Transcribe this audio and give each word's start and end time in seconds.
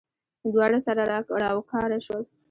دواړه 0.53 0.79
سره 0.87 1.01
راوکاره 1.43 1.99
شول. 2.05 2.23